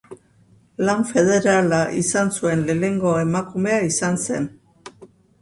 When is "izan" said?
1.99-2.33, 3.91-4.21